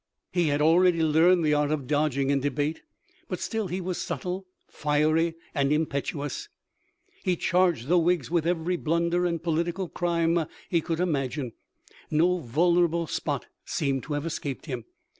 [0.33, 2.81] He had already learned the art of dodging in debate,
[3.29, 6.49] but still he was subtle, fiery, and impetuous.
[7.23, 11.51] He charged the Whigs with every blunder and political crime he could imagine.
[12.09, 14.85] No vulnerable spot seemed to have escaped him.